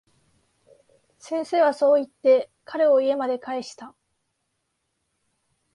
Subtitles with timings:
[1.19, 3.93] 先生はそう言って、彼を家まで帰した。